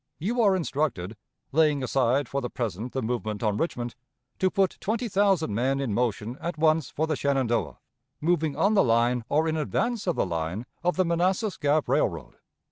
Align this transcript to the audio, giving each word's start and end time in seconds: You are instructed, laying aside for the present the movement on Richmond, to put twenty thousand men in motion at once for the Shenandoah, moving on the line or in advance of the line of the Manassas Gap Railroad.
You 0.17 0.41
are 0.41 0.55
instructed, 0.55 1.15
laying 1.51 1.83
aside 1.83 2.27
for 2.27 2.41
the 2.41 2.49
present 2.49 2.91
the 2.93 3.03
movement 3.03 3.43
on 3.43 3.57
Richmond, 3.57 3.93
to 4.39 4.49
put 4.49 4.77
twenty 4.81 5.07
thousand 5.07 5.53
men 5.53 5.79
in 5.79 5.93
motion 5.93 6.39
at 6.41 6.57
once 6.57 6.89
for 6.89 7.05
the 7.05 7.15
Shenandoah, 7.15 7.77
moving 8.19 8.55
on 8.55 8.73
the 8.73 8.83
line 8.83 9.23
or 9.29 9.47
in 9.47 9.55
advance 9.57 10.07
of 10.07 10.15
the 10.15 10.25
line 10.25 10.65
of 10.83 10.95
the 10.95 11.05
Manassas 11.05 11.55
Gap 11.57 11.87
Railroad. 11.87 12.37